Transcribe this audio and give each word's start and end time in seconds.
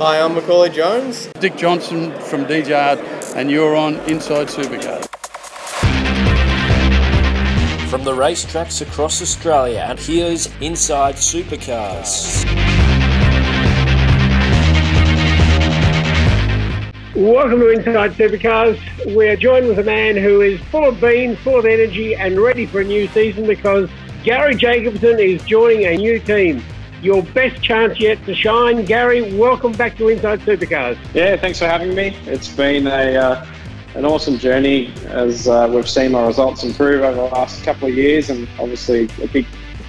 Hi, 0.00 0.20
I'm 0.20 0.36
Macaulay 0.36 0.70
Jones. 0.70 1.26
Dick 1.40 1.56
Johnson 1.56 2.12
from 2.20 2.44
DJ 2.44 2.70
and 3.34 3.50
you're 3.50 3.74
on 3.74 3.96
Inside 4.08 4.46
Supercars. 4.46 5.08
From 7.90 8.04
the 8.04 8.12
racetracks 8.12 8.80
across 8.80 9.20
Australia, 9.20 9.84
and 9.88 9.98
here's 9.98 10.46
Inside 10.60 11.16
Supercars. 11.16 12.44
Welcome 17.16 17.58
to 17.58 17.70
Inside 17.70 18.12
Supercars. 18.12 19.16
We 19.16 19.26
are 19.26 19.36
joined 19.36 19.66
with 19.66 19.80
a 19.80 19.84
man 19.84 20.16
who 20.16 20.42
is 20.42 20.60
full 20.70 20.90
of 20.90 21.00
beans, 21.00 21.40
full 21.40 21.58
of 21.58 21.66
energy, 21.66 22.14
and 22.14 22.40
ready 22.40 22.66
for 22.66 22.82
a 22.82 22.84
new 22.84 23.08
season 23.08 23.48
because 23.48 23.90
Gary 24.22 24.54
Jacobson 24.54 25.18
is 25.18 25.42
joining 25.42 25.86
a 25.86 25.96
new 25.96 26.20
team. 26.20 26.62
Your 27.00 27.22
best 27.22 27.62
chance 27.62 28.00
yet 28.00 28.24
to 28.26 28.34
shine. 28.34 28.84
Gary, 28.84 29.32
welcome 29.36 29.70
back 29.70 29.96
to 29.98 30.08
Inside 30.08 30.40
Supercars. 30.40 30.98
Yeah, 31.14 31.36
thanks 31.36 31.60
for 31.60 31.66
having 31.66 31.94
me. 31.94 32.16
It's 32.26 32.48
been 32.48 32.88
a 32.88 33.14
uh, 33.14 33.46
an 33.94 34.04
awesome 34.04 34.36
journey 34.36 34.92
as 35.06 35.46
uh, 35.46 35.70
we've 35.72 35.88
seen 35.88 36.12
my 36.12 36.26
results 36.26 36.64
improve 36.64 37.02
over 37.02 37.14
the 37.14 37.34
last 37.34 37.62
couple 37.62 37.88
of 37.88 37.94
years, 37.94 38.30
and 38.30 38.48
obviously 38.58 39.08
a 39.22 39.28
big 39.28 39.46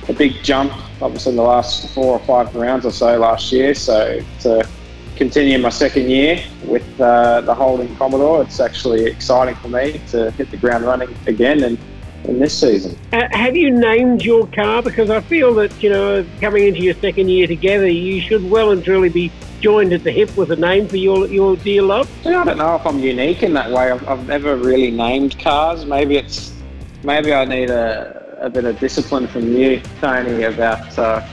a 0.08 0.14
big 0.14 0.44
jump, 0.44 0.72
obviously 1.02 1.32
in 1.32 1.36
the 1.36 1.44
last 1.44 1.94
four 1.96 2.20
or 2.20 2.26
five 2.26 2.56
rounds 2.56 2.86
or 2.86 2.92
so 2.92 3.18
last 3.18 3.52
year. 3.52 3.74
So 3.74 4.22
to 4.42 4.68
continue 5.16 5.58
my 5.58 5.70
second 5.70 6.10
year 6.10 6.44
with 6.64 7.02
uh, 7.02 7.42
the 7.42 7.56
Holden 7.56 7.96
Commodore, 7.96 8.44
it's 8.44 8.60
actually 8.60 9.06
exciting 9.06 9.56
for 9.56 9.68
me 9.68 10.00
to 10.10 10.30
hit 10.32 10.52
the 10.52 10.58
ground 10.58 10.86
running 10.86 11.16
again 11.26 11.64
and 11.64 11.78
in 12.30 12.40
this 12.40 12.58
season. 12.58 12.98
Uh, 13.12 13.28
have 13.32 13.56
you 13.56 13.72
named 13.72 14.24
your 14.24 14.48
car? 14.48 14.82
Because 14.82 15.10
I 15.10 15.22
feel 15.22 15.54
that, 15.56 15.82
you 15.82 15.90
know, 15.90 16.26
coming 16.40 16.68
into 16.68 16.82
your 16.82 16.94
second 16.96 17.30
year 17.30 17.48
together, 17.48 17.88
you 17.88 18.22
should 18.22 18.50
well 18.50 18.72
and 18.72 18.84
truly 18.84 19.10
be 19.10 19.32
joined 19.60 19.92
at 19.92 20.04
the 20.04 20.12
hip 20.12 20.36
with 20.38 20.52
a 20.52 20.56
name 20.56 20.88
for 20.88 20.98
your, 20.98 21.28
your 21.28 21.58
dear 21.58 21.82
love. 21.82 22.10
Yeah, 22.24 22.42
I 22.42 22.46
don't 22.46 22.58
know 22.58 22.76
if 22.76 22.86
I'm 22.86 23.00
unique 23.00 23.44
in 23.44 23.54
that 23.54 23.72
way. 23.72 23.92
I've, 23.92 24.08
I've 24.08 24.28
never 24.28 24.56
really 24.56 24.92
named 24.92 25.38
cars. 25.40 25.86
Maybe 25.86 26.18
it's 26.18 26.54
maybe 27.04 27.34
I 27.34 27.46
need 27.46 27.70
a, 27.70 28.38
a 28.42 28.50
bit 28.50 28.66
of 28.66 28.80
discipline 28.80 29.28
from 29.28 29.52
you, 29.52 29.82
Tony, 30.00 30.44
about 30.44 30.98
uh, 30.98 31.26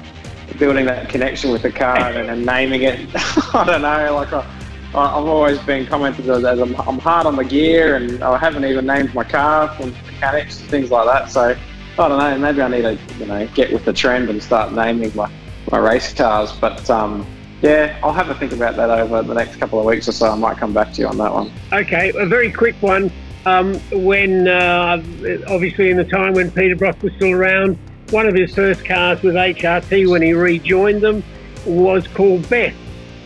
building 0.59 0.87
that 0.87 1.09
connection 1.09 1.51
with 1.51 1.63
the 1.63 1.73
car 1.73 1.99
and, 1.99 2.31
and 2.31 2.45
naming 2.45 2.83
it. 2.83 3.09
I 3.55 3.65
don't 3.65 3.83
know, 3.83 4.15
like 4.15 4.33
I, 4.33 4.56
I've 4.97 5.27
always 5.27 5.59
been 5.61 5.87
commented 5.87 6.29
as 6.31 6.45
I'm, 6.45 6.75
I'm, 6.77 6.99
hard 6.99 7.27
on 7.27 7.37
the 7.37 7.45
gear 7.45 7.97
and 7.97 8.23
I 8.23 8.39
haven't 8.39 8.65
even 8.65 8.87
named 8.87 9.15
my 9.15 9.25
car 9.25 9.69
from 9.75 9.91
mechanics 9.91 10.59
and 10.59 10.71
things 10.71 10.91
like 10.91 11.05
that. 11.07 11.31
So 11.31 11.55
I 11.99 12.09
don't 12.09 12.19
know, 12.19 12.39
maybe 12.39 12.63
I 12.63 12.69
need 12.69 12.83
to 12.83 12.99
you 13.19 13.27
know 13.27 13.47
get 13.49 13.73
with 13.73 13.85
the 13.85 13.93
trend 13.93 14.31
and 14.31 14.43
start 14.43 14.73
naming 14.73 15.15
my, 15.15 15.31
my 15.71 15.79
race 15.79 16.15
cars. 16.15 16.51
But 16.53 16.89
um, 16.89 17.27
yeah, 17.61 17.99
I'll 18.03 18.13
have 18.13 18.31
a 18.31 18.35
think 18.37 18.53
about 18.53 18.77
that 18.77 18.89
over 18.89 19.23
the 19.23 19.35
next 19.35 19.57
couple 19.57 19.79
of 19.79 19.85
weeks 19.85 20.09
or 20.09 20.13
so. 20.13 20.31
I 20.31 20.35
might 20.35 20.57
come 20.57 20.73
back 20.73 20.95
to 20.95 21.03
you 21.03 21.09
on 21.09 21.19
that 21.19 21.33
one. 21.33 21.53
Okay, 21.73 22.13
a 22.17 22.25
very 22.25 22.51
quick 22.51 22.77
one. 22.81 23.13
Um, 23.45 23.75
when 23.93 24.49
uh, 24.49 25.03
obviously 25.49 25.91
in 25.91 25.99
the 25.99 26.05
time 26.05 26.33
when 26.33 26.51
Peter 26.51 26.75
Brock 26.75 27.03
was 27.03 27.13
still 27.17 27.33
around, 27.33 27.79
one 28.11 28.27
of 28.27 28.35
his 28.35 28.55
first 28.55 28.85
cars 28.85 29.23
with 29.23 29.35
HRT 29.35 30.09
when 30.09 30.23
he 30.23 30.33
rejoined 30.33 31.03
them 31.03 31.23
was 31.67 32.09
called 32.09 32.49
Beth. 32.49 32.75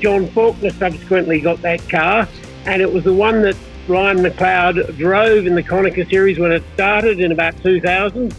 John 0.00 0.27
Faulkner 0.28 0.71
subsequently 0.71 1.41
got 1.41 1.61
that 1.62 1.87
car, 1.88 2.28
and 2.66 2.81
it 2.81 2.93
was 2.93 3.05
the 3.05 3.15
one 3.15 3.43
that 3.43 3.56
Ryan 3.88 4.19
McLeod 4.19 4.97
drove 4.97 5.47
in 5.47 5.55
the 5.55 5.62
Konica 5.62 6.09
series 6.09 6.38
when 6.38 6.53
it 6.53 6.62
started 6.75 7.21
in 7.21 7.33
about 7.33 7.61
2000. 7.62 8.34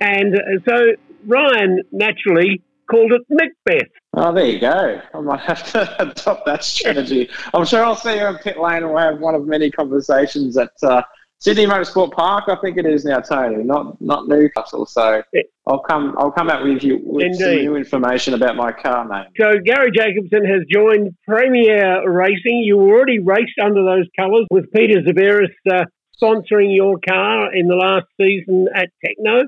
And 0.00 0.34
uh, 0.34 0.40
so 0.66 0.94
Ryan 1.26 1.80
naturally 1.92 2.62
called 2.90 3.12
it 3.12 3.22
Macbeth. 3.30 3.88
Oh, 4.14 4.34
there 4.34 4.46
you 4.46 4.58
go. 4.58 5.00
I 5.14 5.20
might 5.20 5.40
have 5.40 5.70
to 5.72 6.02
adopt 6.10 6.46
that 6.46 6.64
strategy. 6.64 7.30
I'm 7.54 7.64
sure 7.64 7.84
I'll 7.84 7.96
see 7.96 8.16
you 8.16 8.26
in 8.26 8.36
pit 8.38 8.58
lane 8.58 8.82
and 8.82 8.88
we'll 8.92 8.98
have 8.98 9.20
one 9.20 9.34
of 9.34 9.46
many 9.46 9.70
conversations 9.70 10.56
at 10.56 10.72
uh, 10.82 11.02
Sydney 11.42 11.66
Motorsport 11.66 12.12
Park, 12.12 12.44
I 12.46 12.54
think 12.54 12.78
it 12.78 12.86
is 12.86 13.04
now, 13.04 13.18
Tony, 13.18 13.64
not 13.64 14.00
not 14.00 14.28
Newcastle. 14.28 14.86
So 14.86 15.24
I'll 15.66 15.80
come 15.80 16.14
I'll 16.16 16.30
come 16.30 16.48
out 16.48 16.62
with 16.62 16.84
you 16.84 17.00
with 17.02 17.24
Indeed. 17.24 17.40
some 17.40 17.54
new 17.56 17.74
information 17.74 18.34
about 18.34 18.54
my 18.54 18.70
car 18.70 19.08
name. 19.08 19.24
So 19.36 19.58
Gary 19.58 19.90
Jacobson 19.90 20.44
has 20.44 20.60
joined 20.70 21.16
Premier 21.26 22.08
Racing. 22.08 22.58
You 22.58 22.78
already 22.78 23.18
raced 23.18 23.58
under 23.60 23.82
those 23.82 24.06
colours 24.16 24.46
with 24.52 24.70
Peter 24.70 25.00
Xiberras 25.00 25.48
uh, 25.68 25.84
sponsoring 26.22 26.76
your 26.76 27.00
car 27.00 27.52
in 27.52 27.66
the 27.66 27.74
last 27.74 28.06
season 28.20 28.68
at 28.72 28.90
Tekno. 29.04 29.42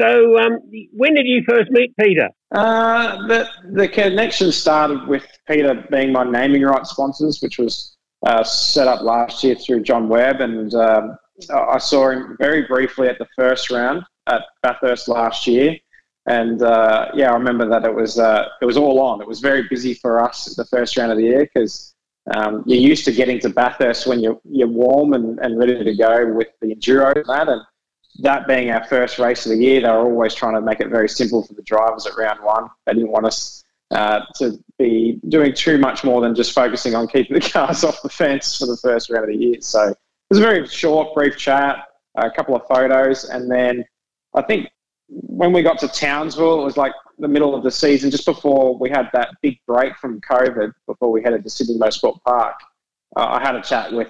So 0.00 0.38
um, 0.38 0.60
when 0.92 1.14
did 1.14 1.26
you 1.26 1.42
first 1.44 1.72
meet 1.72 1.92
Peter? 1.96 2.28
Uh, 2.52 3.26
the 3.26 3.48
the 3.72 3.88
connection 3.88 4.52
started 4.52 5.08
with 5.08 5.26
Peter 5.48 5.84
being 5.90 6.12
my 6.12 6.22
naming 6.22 6.62
rights 6.62 6.90
sponsors, 6.90 7.40
which 7.42 7.58
was 7.58 7.96
uh, 8.24 8.44
set 8.44 8.86
up 8.86 9.00
last 9.00 9.42
year 9.42 9.56
through 9.56 9.82
John 9.82 10.08
Webb 10.08 10.40
and. 10.40 10.72
Um, 10.76 11.16
I 11.50 11.78
saw 11.78 12.10
him 12.10 12.36
very 12.38 12.62
briefly 12.62 13.08
at 13.08 13.18
the 13.18 13.26
first 13.36 13.70
round 13.70 14.04
at 14.26 14.42
Bathurst 14.62 15.08
last 15.08 15.46
year, 15.46 15.76
and 16.26 16.62
uh, 16.62 17.10
yeah, 17.14 17.30
I 17.30 17.34
remember 17.34 17.68
that 17.68 17.84
it 17.84 17.94
was 17.94 18.18
uh, 18.18 18.48
it 18.60 18.64
was 18.64 18.76
all 18.76 19.00
on. 19.00 19.20
It 19.20 19.26
was 19.26 19.40
very 19.40 19.62
busy 19.68 19.94
for 19.94 20.20
us 20.20 20.54
the 20.56 20.66
first 20.66 20.96
round 20.96 21.10
of 21.10 21.18
the 21.18 21.24
year 21.24 21.50
because 21.52 21.94
um, 22.34 22.62
you're 22.66 22.80
used 22.80 23.04
to 23.06 23.12
getting 23.12 23.40
to 23.40 23.48
Bathurst 23.48 24.06
when 24.06 24.20
you're 24.20 24.40
you're 24.44 24.68
warm 24.68 25.14
and, 25.14 25.38
and 25.40 25.58
ready 25.58 25.82
to 25.82 25.94
go 25.96 26.32
with 26.32 26.48
the 26.60 26.74
enduro 26.74 27.16
and 27.16 27.26
that, 27.26 27.48
and 27.48 27.62
that 28.20 28.46
being 28.46 28.70
our 28.70 28.84
first 28.84 29.18
race 29.18 29.46
of 29.46 29.50
the 29.50 29.58
year, 29.58 29.80
they 29.80 29.88
were 29.88 30.04
always 30.04 30.34
trying 30.34 30.54
to 30.54 30.60
make 30.60 30.80
it 30.80 30.88
very 30.88 31.08
simple 31.08 31.42
for 31.44 31.54
the 31.54 31.62
drivers 31.62 32.06
at 32.06 32.16
round 32.16 32.42
one. 32.42 32.68
They 32.86 32.94
didn't 32.94 33.10
want 33.10 33.26
us 33.26 33.64
uh, 33.90 34.20
to 34.36 34.62
be 34.78 35.18
doing 35.28 35.54
too 35.54 35.78
much 35.78 36.04
more 36.04 36.20
than 36.20 36.34
just 36.34 36.52
focusing 36.52 36.94
on 36.94 37.08
keeping 37.08 37.34
the 37.40 37.40
cars 37.40 37.84
off 37.84 38.02
the 38.02 38.08
fence 38.08 38.58
for 38.58 38.66
the 38.66 38.76
first 38.76 39.10
round 39.10 39.24
of 39.24 39.30
the 39.30 39.44
year. 39.44 39.56
So 39.60 39.94
was 40.32 40.38
a 40.38 40.42
very 40.42 40.66
short, 40.66 41.14
brief 41.14 41.36
chat, 41.36 41.88
a 42.14 42.30
couple 42.30 42.56
of 42.56 42.66
photos, 42.66 43.24
and 43.24 43.50
then 43.50 43.84
I 44.34 44.40
think 44.40 44.70
when 45.08 45.52
we 45.52 45.62
got 45.62 45.78
to 45.80 45.88
Townsville, 45.88 46.62
it 46.62 46.64
was 46.64 46.78
like 46.78 46.94
the 47.18 47.28
middle 47.28 47.54
of 47.54 47.62
the 47.62 47.70
season, 47.70 48.10
just 48.10 48.24
before 48.24 48.78
we 48.78 48.88
had 48.88 49.10
that 49.12 49.28
big 49.42 49.58
break 49.66 49.94
from 49.98 50.22
COVID, 50.22 50.72
before 50.86 51.12
we 51.12 51.22
headed 51.22 51.44
to 51.44 51.50
Sydney 51.50 51.76
Motorsport 51.76 52.18
Park. 52.26 52.54
Uh, 53.14 53.26
I 53.26 53.42
had 53.42 53.56
a 53.56 53.60
chat 53.60 53.92
with 53.92 54.08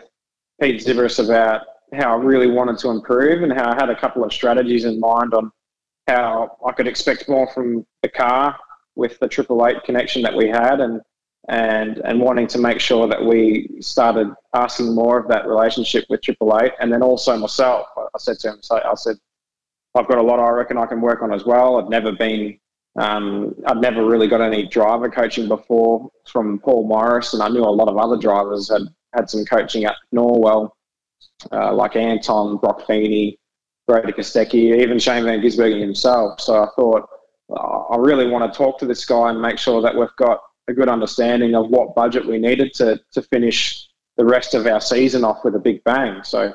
Pete 0.60 0.80
Xiberras 0.80 1.24
about 1.24 1.62
how 1.92 2.16
I 2.16 2.22
really 2.22 2.48
wanted 2.48 2.78
to 2.78 2.90
improve 2.90 3.42
and 3.42 3.52
how 3.52 3.72
I 3.72 3.74
had 3.74 3.90
a 3.90 3.98
couple 3.98 4.22
of 4.22 4.32
strategies 4.32 4.84
in 4.84 5.00
mind 5.00 5.34
on 5.34 5.50
how 6.06 6.56
I 6.64 6.70
could 6.70 6.86
expect 6.86 7.28
more 7.28 7.48
from 7.52 7.84
the 8.02 8.08
car 8.08 8.56
with 8.94 9.18
the 9.18 9.26
Triple 9.26 9.66
Eight 9.66 9.82
connection 9.82 10.22
that 10.22 10.36
we 10.36 10.46
had, 10.46 10.78
and 10.78 11.00
and 11.48 11.98
and 12.04 12.20
wanting 12.20 12.46
to 12.46 12.58
make 12.58 12.80
sure 12.80 13.08
that 13.08 13.24
we 13.24 13.68
started 13.80 14.28
asking 14.54 14.94
more 14.94 15.18
of 15.18 15.28
that 15.28 15.46
relationship 15.46 16.04
with 16.08 16.22
Triple 16.22 16.58
Eight, 16.62 16.72
and 16.80 16.92
then 16.92 17.02
also 17.02 17.36
myself. 17.36 17.86
I 17.96 18.18
said 18.18 18.38
to 18.40 18.50
him, 18.50 18.60
I 18.70 18.94
said, 18.94 19.16
I've 19.94 20.08
got 20.08 20.18
a 20.18 20.22
lot 20.22 20.38
I 20.38 20.48
reckon 20.50 20.78
I 20.78 20.86
can 20.86 21.00
work 21.00 21.22
on 21.22 21.32
as 21.32 21.44
well. 21.44 21.78
I've 21.78 21.88
never 21.88 22.12
been, 22.12 22.58
um, 22.96 23.54
I've 23.66 23.78
never 23.78 24.04
really 24.04 24.28
got 24.28 24.40
any 24.40 24.66
driver 24.66 25.10
coaching 25.10 25.48
before 25.48 26.08
from 26.26 26.60
Paul 26.60 26.86
Morris, 26.86 27.34
and 27.34 27.42
I 27.42 27.48
knew 27.48 27.64
a 27.64 27.78
lot 27.80 27.88
of 27.88 27.96
other 27.96 28.16
drivers 28.16 28.70
had 28.70 28.82
had 29.12 29.28
some 29.28 29.44
coaching 29.44 29.84
at 29.84 29.96
Norwell, 30.14 30.70
uh, 31.50 31.74
like 31.74 31.96
Anton, 31.96 32.56
Broc 32.56 32.86
Feeney, 32.86 33.38
Brodie 33.86 34.12
Kostecki, 34.12 34.80
even 34.80 34.98
Shane 34.98 35.24
Van 35.24 35.40
Gisbergen 35.40 35.80
himself. 35.80 36.40
So 36.40 36.62
I 36.62 36.68
thought, 36.76 37.08
I 37.90 37.96
really 37.98 38.28
want 38.28 38.50
to 38.50 38.56
talk 38.56 38.78
to 38.78 38.86
this 38.86 39.04
guy 39.04 39.28
and 39.30 39.42
make 39.42 39.58
sure 39.58 39.82
that 39.82 39.94
we've 39.94 40.16
got 40.16 40.40
a 40.68 40.72
good 40.72 40.88
understanding 40.88 41.54
of 41.54 41.68
what 41.68 41.94
budget 41.94 42.26
we 42.26 42.38
needed 42.38 42.72
to 42.74 43.00
to 43.12 43.22
finish 43.22 43.88
the 44.16 44.24
rest 44.24 44.54
of 44.54 44.66
our 44.66 44.80
season 44.80 45.24
off 45.24 45.44
with 45.44 45.54
a 45.54 45.58
big 45.58 45.82
bang. 45.84 46.22
So 46.22 46.54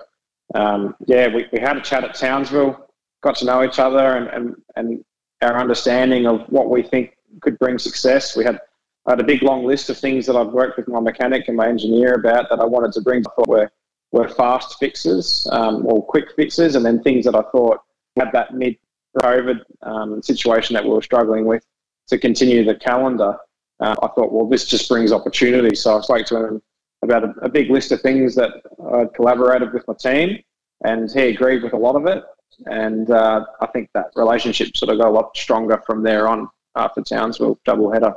um, 0.56 0.96
yeah, 1.06 1.28
we, 1.28 1.48
we 1.52 1.60
had 1.60 1.78
a 1.78 1.82
chat 1.82 2.04
at 2.04 2.16
Townsville, 2.16 2.88
got 3.22 3.36
to 3.38 3.46
know 3.46 3.64
each 3.64 3.80
other, 3.80 4.16
and, 4.18 4.28
and 4.30 4.56
and 4.76 5.04
our 5.42 5.60
understanding 5.60 6.26
of 6.26 6.42
what 6.50 6.70
we 6.70 6.82
think 6.82 7.18
could 7.42 7.60
bring 7.60 7.78
success. 7.78 8.36
We 8.36 8.44
had 8.44 8.60
I 9.06 9.12
had 9.12 9.20
a 9.20 9.24
big 9.24 9.42
long 9.42 9.66
list 9.66 9.90
of 9.90 9.98
things 9.98 10.26
that 10.26 10.36
I've 10.36 10.54
worked 10.54 10.78
with 10.78 10.88
my 10.88 11.00
mechanic 11.00 11.48
and 11.48 11.56
my 11.56 11.68
engineer 11.68 12.14
about 12.14 12.50
that 12.50 12.60
I 12.60 12.66
wanted 12.66 12.92
to 12.94 13.02
bring. 13.02 13.22
I 13.22 13.32
thought 13.36 13.48
were 13.48 13.72
were 14.12 14.30
fast 14.30 14.78
fixes 14.80 15.48
um, 15.52 15.86
or 15.86 16.06
quick 16.06 16.34
fixes, 16.36 16.76
and 16.76 16.86
then 16.86 17.04
things 17.04 17.26
that 17.26 17.36
I 17.36 17.42
thought 17.52 17.80
had 18.16 18.32
that 18.34 18.54
mid 18.54 18.78
COVID 19.18 19.62
um, 19.82 20.22
situation 20.22 20.74
that 20.76 20.84
we 20.84 20.92
were 20.92 21.02
struggling 21.02 21.46
with 21.46 21.66
to 22.08 22.18
continue 22.18 22.64
the 22.64 22.76
calendar. 22.76 23.38
Uh, 23.80 23.96
I 24.02 24.08
thought, 24.08 24.32
well, 24.32 24.48
this 24.48 24.66
just 24.66 24.90
brings 24.90 25.12
opportunity. 25.12 25.76
So 25.76 25.98
I 25.98 26.02
spoke 26.02 26.26
to 26.28 26.48
him 26.48 26.62
about 27.04 27.24
a, 27.24 27.34
a 27.42 27.50
big 27.50 27.70
list 27.70 27.92
of 27.92 28.02
things 28.02 28.36
that 28.36 28.52
I'd 28.94 29.14
collaborated 29.14 29.74
with 29.74 29.88
my 29.88 29.94
team, 30.00 30.40
and 30.84 31.12
he 31.12 31.22
agreed 31.28 31.64
with 31.64 31.74
a 31.74 31.78
lot 31.78 31.96
of 31.96 32.06
it. 32.06 32.24
And 32.66 33.12
uh, 33.12 33.46
I 33.62 33.68
think 33.68 33.90
that 33.94 34.08
relationship 34.16 34.76
sort 34.76 34.92
of 34.92 35.00
got 35.00 35.10
a 35.10 35.12
lot 35.12 35.38
stronger 35.38 35.82
from 35.86 36.04
there 36.04 36.28
on 36.28 36.50
after 36.76 37.02
Townsville 37.02 37.60
double 37.66 37.92
header. 37.92 38.14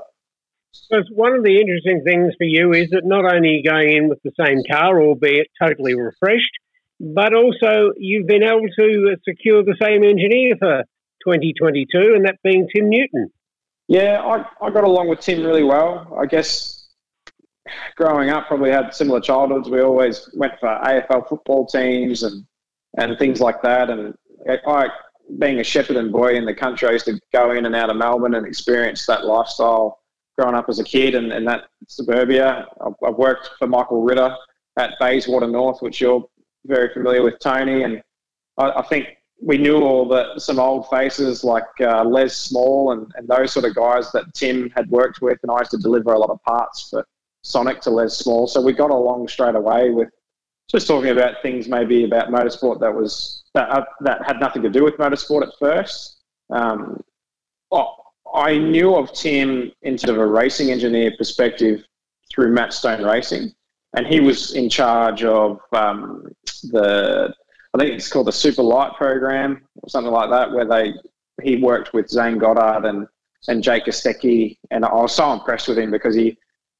Because 0.88 1.08
one 1.12 1.34
of 1.34 1.42
the 1.42 1.60
interesting 1.60 2.02
things 2.04 2.32
for 2.38 2.44
you 2.44 2.72
is 2.72 2.90
that 2.90 3.04
not 3.04 3.24
only 3.24 3.48
are 3.48 3.52
you 3.52 3.62
going 3.62 3.96
in 3.96 4.08
with 4.08 4.20
the 4.22 4.32
same 4.38 4.62
car, 4.70 5.02
albeit 5.02 5.48
totally 5.60 5.94
refreshed, 5.94 6.52
but 7.00 7.34
also 7.34 7.92
you've 7.96 8.26
been 8.26 8.42
able 8.42 8.68
to 8.78 9.16
secure 9.28 9.62
the 9.62 9.76
same 9.80 10.04
engineer 10.04 10.54
for 10.58 10.84
2022, 11.26 12.14
and 12.14 12.24
that 12.24 12.38
being 12.44 12.68
Tim 12.74 12.88
Newton. 12.88 13.30
Yeah, 13.90 14.22
I, 14.22 14.46
I 14.64 14.70
got 14.70 14.84
along 14.84 15.08
with 15.08 15.18
Tim 15.18 15.42
really 15.42 15.64
well. 15.64 16.16
I 16.16 16.24
guess 16.24 16.90
growing 17.96 18.30
up, 18.30 18.46
probably 18.46 18.70
had 18.70 18.94
similar 18.94 19.20
childhoods. 19.20 19.68
We 19.68 19.80
always 19.80 20.30
went 20.32 20.52
for 20.60 20.68
AFL 20.68 21.28
football 21.28 21.66
teams 21.66 22.22
and, 22.22 22.46
and 22.98 23.18
things 23.18 23.40
like 23.40 23.60
that. 23.62 23.90
And 23.90 24.14
I, 24.64 24.90
being 25.40 25.58
a 25.58 25.62
Shepparton 25.62 26.12
boy 26.12 26.36
in 26.36 26.44
the 26.44 26.54
country, 26.54 26.86
I 26.86 26.92
used 26.92 27.06
to 27.06 27.18
go 27.32 27.50
in 27.50 27.66
and 27.66 27.74
out 27.74 27.90
of 27.90 27.96
Melbourne 27.96 28.36
and 28.36 28.46
experience 28.46 29.06
that 29.06 29.24
lifestyle 29.24 29.98
growing 30.38 30.54
up 30.54 30.68
as 30.68 30.78
a 30.78 30.84
kid 30.84 31.16
and, 31.16 31.32
and 31.32 31.44
that 31.48 31.64
suburbia. 31.88 32.68
I've, 32.80 32.94
I've 33.04 33.16
worked 33.16 33.50
for 33.58 33.66
Michael 33.66 34.02
Ritter 34.02 34.36
at 34.78 34.94
Bayswater 35.00 35.48
North, 35.48 35.82
which 35.82 36.00
you're 36.00 36.24
very 36.64 36.92
familiar 36.94 37.24
with, 37.24 37.40
Tony. 37.40 37.82
And 37.82 38.00
I, 38.56 38.70
I 38.70 38.82
think 38.82 39.08
we 39.42 39.58
knew 39.58 39.80
all 39.82 40.06
the 40.06 40.38
some 40.38 40.58
old 40.58 40.88
faces 40.88 41.42
like 41.42 41.64
uh, 41.80 42.04
Les 42.04 42.36
Small 42.36 42.92
and, 42.92 43.10
and 43.16 43.26
those 43.26 43.52
sort 43.52 43.64
of 43.64 43.74
guys 43.74 44.12
that 44.12 44.32
Tim 44.34 44.70
had 44.70 44.88
worked 44.90 45.22
with, 45.22 45.38
and 45.42 45.50
I 45.50 45.58
used 45.58 45.70
to 45.72 45.78
deliver 45.78 46.12
a 46.12 46.18
lot 46.18 46.30
of 46.30 46.42
parts 46.42 46.90
for 46.90 47.06
Sonic 47.42 47.80
to 47.82 47.90
Les 47.90 48.16
Small. 48.16 48.46
So 48.46 48.60
we 48.60 48.72
got 48.72 48.90
along 48.90 49.28
straight 49.28 49.54
away 49.54 49.90
with 49.90 50.08
just 50.70 50.86
talking 50.86 51.10
about 51.10 51.42
things 51.42 51.68
maybe 51.68 52.04
about 52.04 52.28
motorsport 52.28 52.80
that 52.80 52.94
was 52.94 53.42
that, 53.54 53.70
uh, 53.70 53.84
that 54.00 54.24
had 54.24 54.38
nothing 54.40 54.62
to 54.62 54.70
do 54.70 54.84
with 54.84 54.94
motorsport 54.98 55.42
at 55.42 55.52
first. 55.58 56.18
Um, 56.50 57.02
I 58.32 58.56
knew 58.56 58.94
of 58.94 59.12
Tim 59.12 59.72
in 59.82 59.98
sort 59.98 60.16
of 60.16 60.18
a 60.18 60.26
racing 60.26 60.70
engineer 60.70 61.12
perspective 61.18 61.84
through 62.32 62.52
Matt 62.52 62.72
Stone 62.72 63.04
Racing, 63.04 63.52
and 63.96 64.06
he 64.06 64.20
was 64.20 64.54
in 64.54 64.68
charge 64.68 65.24
of 65.24 65.58
um, 65.72 66.28
the 66.70 67.34
I 67.74 67.78
think 67.78 67.90
it's 67.92 68.08
called 68.08 68.26
the 68.26 68.32
Super 68.32 68.62
Light 68.62 68.94
program 68.94 69.62
or 69.82 69.88
something 69.88 70.12
like 70.12 70.30
that, 70.30 70.52
where 70.52 70.64
they 70.64 70.94
he 71.42 71.56
worked 71.56 71.92
with 71.92 72.08
Zane 72.08 72.38
Goddard 72.38 72.86
and 72.86 73.06
and 73.48 73.62
Jake 73.62 73.86
Kostecki, 73.86 74.58
and 74.70 74.84
I 74.84 74.92
was 74.92 75.14
so 75.14 75.32
impressed 75.32 75.68
with 75.68 75.78
him 75.78 75.90
because 75.90 76.14
he 76.14 76.36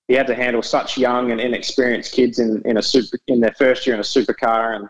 he 0.09 0.15
had 0.15 0.27
to 0.27 0.35
handle 0.35 0.63
such 0.63 0.99
young 0.99 1.31
and 1.31 1.41
inexperienced 1.41 2.13
kids 2.13 2.39
in 2.39 2.63
in 2.65 2.77
a 2.79 2.83
super 2.83 3.19
in 3.29 3.41
their 3.41 3.55
first 3.59 3.87
year 3.87 3.95
in 3.95 4.01
a 4.01 4.05
supercar, 4.05 4.77
and 4.77 4.89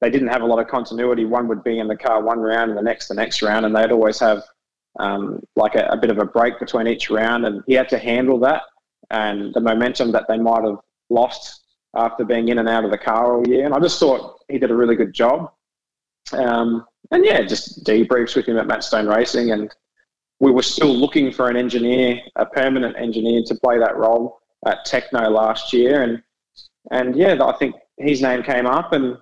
they 0.00 0.10
didn't 0.10 0.28
have 0.28 0.42
a 0.42 0.46
lot 0.46 0.58
of 0.58 0.68
continuity. 0.68 1.24
One 1.24 1.48
would 1.48 1.62
be 1.62 1.78
in 1.78 1.88
the 1.88 1.96
car 1.96 2.22
one 2.22 2.40
round, 2.40 2.70
and 2.70 2.78
the 2.78 2.82
next 2.82 3.08
the 3.08 3.14
next 3.14 3.42
round, 3.42 3.66
and 3.66 3.76
they'd 3.76 3.92
always 3.92 4.18
have 4.18 4.42
um, 4.98 5.42
like 5.56 5.74
a, 5.74 5.86
a 5.86 5.96
bit 5.96 6.10
of 6.10 6.18
a 6.18 6.24
break 6.24 6.58
between 6.58 6.86
each 6.86 7.10
round, 7.10 7.46
and 7.46 7.62
he 7.66 7.74
had 7.74 7.88
to 7.90 7.98
handle 7.98 8.38
that 8.40 8.62
and 9.12 9.52
the 9.54 9.60
momentum 9.60 10.10
that 10.12 10.26
they 10.26 10.38
might 10.38 10.64
have 10.64 10.78
lost 11.10 11.60
after 11.94 12.24
being 12.24 12.48
in 12.48 12.58
and 12.58 12.68
out 12.68 12.84
of 12.84 12.90
the 12.90 12.98
car 12.98 13.36
all 13.36 13.46
year. 13.46 13.64
And 13.64 13.74
I 13.74 13.80
just 13.80 14.00
thought 14.00 14.40
he 14.48 14.58
did 14.58 14.70
a 14.70 14.74
really 14.74 14.96
good 14.96 15.12
job. 15.12 15.52
Um, 16.32 16.86
and 17.10 17.24
yeah, 17.24 17.42
just 17.42 17.84
debriefs 17.84 18.34
with 18.34 18.46
him 18.46 18.58
at 18.58 18.66
Matt 18.66 18.84
Stone 18.84 19.06
Racing. 19.06 19.50
And 19.50 19.74
we 20.40 20.50
were 20.50 20.62
still 20.62 20.94
looking 20.94 21.30
for 21.32 21.48
an 21.48 21.56
engineer, 21.56 22.20
a 22.36 22.46
permanent 22.46 22.96
engineer 22.96 23.42
to 23.46 23.54
play 23.56 23.78
that 23.78 23.96
role 23.96 24.40
at 24.66 24.86
Tekno 24.86 25.30
last 25.30 25.72
year. 25.72 26.02
And, 26.02 26.22
and 26.90 27.14
yeah, 27.14 27.36
I 27.44 27.52
think 27.58 27.76
his 27.98 28.22
name 28.22 28.42
came 28.42 28.66
up 28.66 28.92
and 28.92 29.18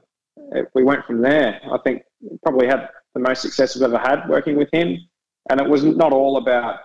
we 0.74 0.84
went 0.84 1.04
from 1.04 1.20
there. 1.20 1.60
I 1.72 1.78
think 1.78 2.02
probably 2.42 2.66
had 2.66 2.88
the 3.14 3.20
most 3.20 3.42
success 3.42 3.74
we've 3.74 3.82
ever 3.82 3.98
had 3.98 4.28
working 4.28 4.56
with 4.56 4.68
him. 4.72 4.96
And 5.50 5.60
it 5.60 5.68
was 5.68 5.84
not 5.84 6.12
all 6.12 6.36
about 6.36 6.80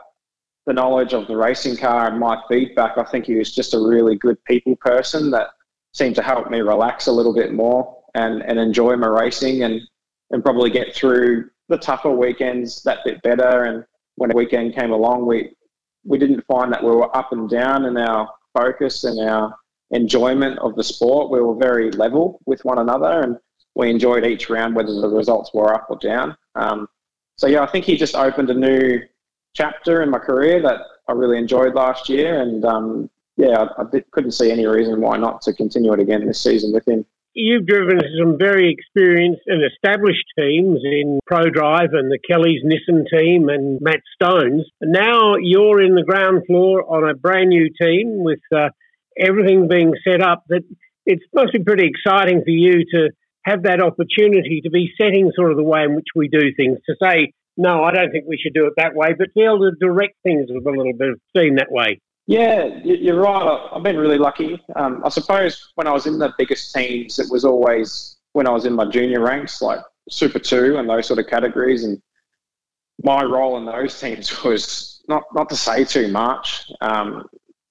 the 0.65 0.73
knowledge 0.73 1.13
of 1.13 1.27
the 1.27 1.37
racing 1.37 1.77
car 1.77 2.07
and 2.07 2.19
my 2.19 2.41
feedback. 2.49 2.97
I 2.97 3.03
think 3.03 3.25
he 3.25 3.35
was 3.35 3.53
just 3.53 3.73
a 3.73 3.79
really 3.79 4.15
good 4.15 4.43
people 4.45 4.75
person 4.77 5.29
that 5.31 5.49
seemed 5.95 6.13
to 6.13 6.21
help 6.21 6.51
me 6.51 6.59
relax 6.59 7.07
a 7.07 7.11
little 7.11 7.33
bit 7.33 7.53
more 7.53 7.97
and, 8.15 8.43
and 8.43 8.59
enjoy 8.59 8.97
my 8.97 9.07
racing 9.07 9.63
and, 9.63 9.79
and 10.29 10.43
probably 10.43 10.69
get 10.69 10.93
through 10.93 11.49
the 11.69 11.77
tougher 11.77 12.11
weekends 12.11 12.83
that 12.83 12.99
bit 13.05 13.21
better. 13.21 13.63
And 13.63 13.85
when 14.15 14.29
a 14.29 14.35
weekend 14.35 14.75
came 14.75 14.91
along, 14.91 15.25
we, 15.25 15.55
we 16.03 16.17
didn't 16.17 16.45
find 16.47 16.73
that 16.73 16.83
we 16.83 16.89
were 16.89 17.15
up 17.15 17.31
and 17.31 17.49
down 17.49 17.85
in 17.85 17.95
our 17.95 18.29
focus 18.53 19.05
and 19.05 19.17
our 19.21 19.55
enjoyment 19.91 20.59
of 20.59 20.75
the 20.75 20.83
sport. 20.83 21.31
We 21.31 21.39
were 21.39 21.55
very 21.55 21.91
level 21.91 22.41
with 22.45 22.65
one 22.65 22.79
another 22.79 23.21
and 23.21 23.39
we 23.75 23.89
enjoyed 23.89 24.25
each 24.25 24.49
round, 24.49 24.75
whether 24.75 24.99
the 24.99 25.07
results 25.07 25.53
were 25.53 25.73
up 25.73 25.87
or 25.89 25.97
down. 25.97 26.35
Um, 26.55 26.89
so, 27.37 27.47
yeah, 27.47 27.63
I 27.63 27.67
think 27.67 27.85
he 27.85 27.95
just 27.95 28.15
opened 28.15 28.49
a 28.49 28.53
new 28.53 28.99
chapter 29.53 30.01
in 30.01 30.09
my 30.09 30.19
career 30.19 30.61
that 30.61 30.81
I 31.07 31.13
really 31.13 31.37
enjoyed 31.37 31.73
last 31.73 32.09
year. 32.09 32.41
And 32.41 32.65
um, 32.65 33.09
yeah, 33.37 33.65
I, 33.77 33.81
I 33.81 33.85
couldn't 34.11 34.31
see 34.31 34.51
any 34.51 34.65
reason 34.65 35.01
why 35.01 35.17
not 35.17 35.41
to 35.43 35.53
continue 35.53 35.93
it 35.93 35.99
again 35.99 36.25
this 36.25 36.41
season 36.41 36.71
with 36.73 36.87
him. 36.87 37.05
You've 37.37 37.67
driven 37.67 37.99
some 38.17 38.37
very 38.37 38.71
experienced 38.71 39.41
and 39.47 39.61
established 39.61 40.23
teams 40.39 40.79
in 40.85 41.19
ProDrive 41.29 41.93
and 41.93 42.09
the 42.09 42.19
Kelly's 42.25 42.63
Nissan 42.63 43.03
team 43.11 43.49
and 43.49 43.77
Matt 43.81 43.99
Stone's. 44.15 44.65
Now 44.81 45.33
you're 45.37 45.81
in 45.81 45.95
the 45.95 46.03
ground 46.03 46.43
floor 46.47 46.85
on 46.87 47.09
a 47.09 47.13
brand 47.13 47.49
new 47.49 47.69
team 47.69 48.23
with 48.23 48.39
uh, 48.55 48.69
everything 49.19 49.67
being 49.67 49.91
set 50.07 50.21
up. 50.21 50.45
That 50.47 50.61
it 51.05 51.19
must 51.33 51.51
be 51.51 51.59
pretty 51.61 51.89
exciting 51.89 52.41
for 52.45 52.51
you 52.51 52.85
to 52.93 53.09
have 53.43 53.63
that 53.63 53.81
opportunity 53.81 54.61
to 54.63 54.69
be 54.69 54.93
setting 54.97 55.33
sort 55.35 55.51
of 55.51 55.57
the 55.57 55.63
way 55.63 55.83
in 55.83 55.93
which 55.93 56.15
we 56.15 56.29
do 56.29 56.53
things. 56.55 56.79
To 56.87 56.95
say, 57.03 57.33
no, 57.57 57.83
I 57.83 57.91
don't 57.91 58.11
think 58.11 58.25
we 58.29 58.39
should 58.41 58.53
do 58.53 58.67
it 58.67 58.73
that 58.77 58.95
way, 58.95 59.09
but 59.17 59.33
be 59.33 59.43
able 59.43 59.69
to 59.69 59.71
direct 59.77 60.15
things 60.23 60.47
with 60.49 60.65
a 60.65 60.69
little 60.69 60.95
bit 60.97 61.09
of 61.09 61.19
seen 61.35 61.55
that 61.55 61.69
way. 61.69 61.99
Yeah, 62.27 62.79
you're 62.83 63.21
right. 63.21 63.69
I've 63.71 63.83
been 63.83 63.97
really 63.97 64.17
lucky. 64.17 64.59
Um, 64.75 65.01
I 65.05 65.09
suppose 65.09 65.71
when 65.75 65.85
I 65.85 65.91
was 65.91 66.07
in 66.07 66.17
the 66.17 66.33
biggest 66.37 66.73
teams, 66.73 67.19
it 67.19 67.27
was 67.29 67.45
always 67.45 68.17
when 68.33 68.47
I 68.47 68.51
was 68.51 68.65
in 68.65 68.73
my 68.73 68.85
junior 68.85 69.19
ranks, 69.21 69.61
like 69.61 69.79
Super 70.09 70.39
2 70.39 70.77
and 70.77 70.89
those 70.89 71.07
sort 71.07 71.19
of 71.19 71.27
categories. 71.27 71.83
And 71.83 72.01
my 73.03 73.23
role 73.23 73.57
in 73.57 73.65
those 73.65 73.99
teams 74.01 74.43
was 74.43 75.03
not, 75.07 75.23
not 75.35 75.49
to 75.49 75.55
say 75.55 75.83
too 75.83 76.07
much, 76.07 76.71
um, 76.81 77.27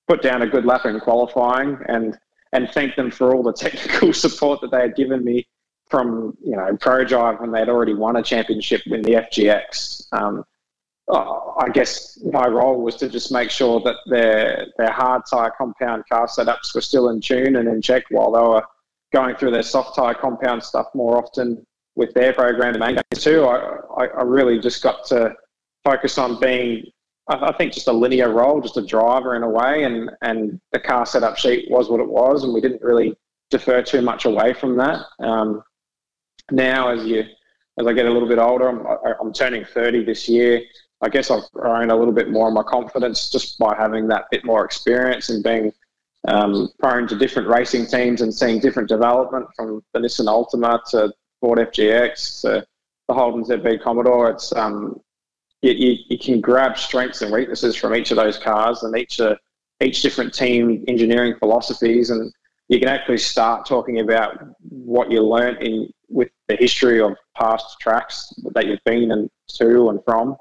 put 0.06 0.22
down 0.22 0.42
a 0.42 0.46
good 0.46 0.64
lap 0.64 0.86
in 0.86 1.00
qualifying 1.00 1.76
and, 1.88 2.16
and 2.52 2.70
thank 2.70 2.94
them 2.94 3.10
for 3.10 3.34
all 3.34 3.42
the 3.42 3.52
technical 3.56 4.12
support 4.12 4.60
that 4.60 4.70
they 4.70 4.82
had 4.82 4.94
given 4.94 5.24
me 5.24 5.48
from, 5.90 6.36
you 6.40 6.52
know, 6.52 6.76
ProDrive 6.76 7.40
when 7.40 7.50
they'd 7.50 7.68
already 7.68 7.94
won 7.94 8.16
a 8.16 8.22
championship 8.22 8.82
in 8.86 9.02
the 9.02 9.14
FGX. 9.14 10.06
Um, 10.12 10.44
oh, 11.08 11.56
I 11.58 11.68
guess 11.68 12.18
my 12.24 12.46
role 12.46 12.82
was 12.82 12.96
to 12.96 13.08
just 13.08 13.32
make 13.32 13.50
sure 13.50 13.80
that 13.80 13.96
their 14.06 14.66
their 14.78 14.92
hard 14.92 15.22
tire 15.30 15.52
compound 15.56 16.04
car 16.10 16.26
setups 16.26 16.74
were 16.74 16.80
still 16.80 17.10
in 17.10 17.20
tune 17.20 17.56
and 17.56 17.68
in 17.68 17.82
check 17.82 18.04
while 18.10 18.32
they 18.32 18.40
were 18.40 18.64
going 19.12 19.36
through 19.36 19.52
their 19.52 19.62
soft 19.62 19.96
tire 19.96 20.14
compound 20.14 20.62
stuff 20.62 20.86
more 20.94 21.18
often 21.18 21.64
with 21.96 22.12
their 22.14 22.32
program 22.32 22.78
main 22.78 22.98
too. 23.14 23.44
I, 23.44 24.06
I 24.06 24.22
really 24.22 24.58
just 24.58 24.82
got 24.82 25.04
to 25.06 25.34
focus 25.84 26.18
on 26.18 26.40
being 26.40 26.84
I 27.28 27.52
think 27.52 27.72
just 27.72 27.88
a 27.88 27.92
linear 27.92 28.30
role, 28.30 28.60
just 28.60 28.76
a 28.76 28.84
driver 28.84 29.34
in 29.34 29.42
a 29.42 29.48
way, 29.48 29.84
and 29.84 30.10
and 30.20 30.60
the 30.72 30.80
car 30.80 31.06
setup 31.06 31.38
sheet 31.38 31.70
was 31.70 31.88
what 31.88 32.00
it 32.00 32.08
was, 32.08 32.44
and 32.44 32.52
we 32.52 32.60
didn't 32.60 32.82
really 32.82 33.16
defer 33.50 33.82
too 33.82 34.02
much 34.02 34.26
away 34.26 34.52
from 34.52 34.76
that. 34.76 35.06
Um, 35.20 35.62
now, 36.50 36.88
as 36.88 37.06
you 37.06 37.24
as 37.78 37.86
I 37.86 37.92
get 37.92 38.06
a 38.06 38.10
little 38.10 38.28
bit 38.28 38.38
older, 38.38 38.68
I'm, 38.68 38.86
I'm 39.20 39.32
turning 39.32 39.64
30 39.64 40.04
this 40.04 40.28
year. 40.28 40.62
I 41.04 41.08
guess 41.10 41.30
I've 41.30 41.50
grown 41.52 41.90
a 41.90 41.96
little 41.96 42.14
bit 42.14 42.30
more 42.30 42.48
in 42.48 42.54
my 42.54 42.62
confidence 42.62 43.30
just 43.30 43.58
by 43.58 43.76
having 43.76 44.08
that 44.08 44.24
bit 44.30 44.42
more 44.42 44.64
experience 44.64 45.28
and 45.28 45.44
being 45.44 45.70
um, 46.26 46.70
prone 46.78 47.06
to 47.08 47.16
different 47.16 47.46
racing 47.46 47.86
teams 47.86 48.22
and 48.22 48.32
seeing 48.32 48.58
different 48.58 48.88
development 48.88 49.46
from 49.54 49.82
the 49.92 50.00
Nissan 50.00 50.26
Altima 50.26 50.82
to 50.90 51.12
Ford 51.40 51.58
FGX 51.58 52.40
to 52.40 52.66
the 53.08 53.14
Holden 53.14 53.44
ZB 53.44 53.82
Commodore. 53.82 54.30
It's 54.30 54.54
um, 54.56 54.98
you, 55.60 55.72
you, 55.72 55.98
you, 56.08 56.18
can 56.18 56.40
grab 56.40 56.78
strengths 56.78 57.20
and 57.20 57.30
weaknesses 57.30 57.76
from 57.76 57.94
each 57.94 58.10
of 58.10 58.16
those 58.16 58.38
cars 58.38 58.82
and 58.82 58.96
each 58.96 59.20
uh, 59.20 59.36
each 59.82 60.00
different 60.00 60.32
team 60.32 60.84
engineering 60.88 61.34
philosophies, 61.38 62.08
and 62.08 62.32
you 62.68 62.78
can 62.78 62.88
actually 62.88 63.18
start 63.18 63.66
talking 63.66 64.00
about 64.00 64.42
what 64.70 65.10
you 65.10 65.20
learnt 65.20 65.60
in 65.62 65.92
with 66.08 66.30
the 66.48 66.56
history 66.56 66.98
of 67.00 67.14
past 67.36 67.78
tracks 67.78 68.32
that 68.54 68.66
you've 68.66 68.84
been 68.84 69.10
and 69.10 69.28
to 69.48 69.90
and 69.90 70.00
from. 70.06 70.36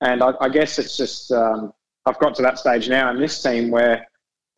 And 0.00 0.22
I, 0.22 0.32
I 0.40 0.48
guess 0.48 0.78
it's 0.78 0.96
just 0.96 1.32
um, 1.32 1.72
I've 2.04 2.18
got 2.18 2.34
to 2.36 2.42
that 2.42 2.58
stage 2.58 2.88
now 2.88 3.10
in 3.10 3.20
this 3.20 3.42
team 3.42 3.70
where 3.70 4.06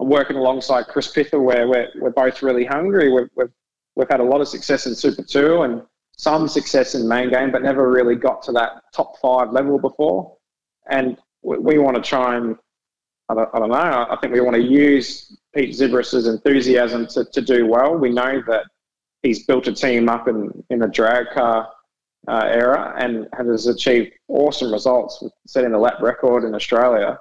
I'm 0.01 0.09
working 0.09 0.37
alongside 0.37 0.87
Chris 0.87 1.11
Pither, 1.11 1.41
where 1.41 1.67
we're, 1.67 1.89
we're 1.97 2.11
both 2.11 2.43
really 2.43 2.65
hungry. 2.65 3.11
We've, 3.13 3.29
we've, 3.35 3.53
we've 3.97 4.09
had 4.09 4.21
a 4.21 4.25
lot 4.25 4.41
of 4.41 4.49
success 4.49 4.87
in 4.87 4.95
Super 4.95 5.23
2 5.23 5.63
and 5.63 5.83
some 6.17 6.49
success 6.49 6.95
in 6.95 7.09
main 7.09 7.31
game, 7.31 7.51
but 7.51 7.63
never 7.63 7.91
really 7.91 8.17
got 8.17 8.43
to 8.43 8.53
that 8.53 8.83
top 8.93 9.19
five 9.21 9.53
level 9.53 9.79
before. 9.79 10.37
And 10.91 11.17
we, 11.43 11.59
we 11.59 11.79
want 11.79 11.97
to 11.97 12.03
try 12.03 12.37
and 12.37 12.57
I 13.29 13.35
don't, 13.35 13.49
I 13.53 13.59
don't 13.59 13.71
know. 13.71 14.07
I 14.11 14.17
think 14.21 14.33
we 14.33 14.41
want 14.41 14.57
to 14.57 14.63
use 14.63 15.37
Pete 15.55 15.75
Xiberras's 15.75 16.27
enthusiasm 16.27 17.07
to, 17.09 17.25
to 17.27 17.43
do 17.43 17.67
well. 17.67 17.95
We 17.97 18.11
know 18.11 18.43
that 18.47 18.65
he's 19.23 19.45
built 19.45 19.67
a 19.69 19.73
team 19.73 20.09
up 20.09 20.29
in, 20.29 20.65
in 20.71 20.79
the 20.79 20.89
drag 20.89 21.31
car 21.35 21.69
uh, 22.29 22.45
era 22.45 22.95
and 22.99 23.27
has 23.33 23.67
achieved 23.67 24.13
awesome 24.29 24.73
results, 24.73 25.25
setting 25.47 25.73
the 25.73 25.79
lap 25.79 26.01
record 26.01 26.45
in 26.45 26.55
Australia 26.55 27.19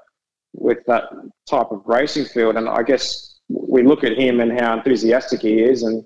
with 0.54 0.80
that 0.88 1.04
type 1.50 1.72
of 1.72 1.82
racing 1.86 2.26
field. 2.26 2.58
And 2.58 2.68
I 2.68 2.84
guess 2.84 3.40
we 3.50 3.84
look 3.84 4.04
at 4.04 4.18
him 4.18 4.40
and 4.42 4.60
how 4.60 4.78
enthusiastic 4.78 5.42
he 5.42 5.62
is 5.62 5.84
and 5.84 6.04